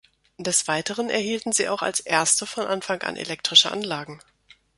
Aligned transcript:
Des 0.39 0.67
Weiteren 0.67 1.11
erhielten 1.11 1.51
sie 1.51 1.69
auch 1.69 1.83
als 1.83 1.99
erste 1.99 2.47
von 2.47 2.65
Anfang 2.65 3.03
an 3.03 3.15
elektrische 3.17 3.71
Anlagen. 3.71 4.19